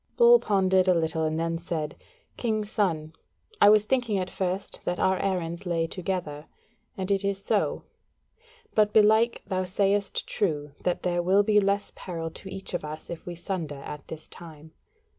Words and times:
Bull 0.17 0.39
pondered 0.39 0.87
a 0.87 0.95
little 0.95 1.25
and 1.25 1.39
then 1.39 1.59
said: 1.59 1.95
"King's 2.35 2.71
son, 2.71 3.13
I 3.61 3.69
was 3.69 3.85
thinking 3.85 4.17
at 4.17 4.31
first 4.31 4.83
that 4.83 4.97
our 4.99 5.19
errands 5.21 5.63
lay 5.63 5.85
together, 5.85 6.47
and 6.97 7.11
it 7.11 7.23
is 7.23 7.39
so; 7.45 7.83
but 8.73 8.93
belike 8.93 9.43
thou 9.45 9.63
sayest 9.63 10.25
true 10.25 10.71
that 10.83 11.03
there 11.03 11.21
will 11.21 11.43
be 11.43 11.59
less 11.59 11.91
peril 11.95 12.31
to 12.31 12.49
each 12.49 12.73
of 12.73 12.83
us 12.83 13.11
if 13.11 13.27
we 13.27 13.35
sunder 13.35 13.83
at 13.85 14.07
this 14.07 14.27
time. 14.27 14.71